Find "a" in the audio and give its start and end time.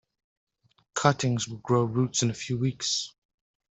2.31-2.33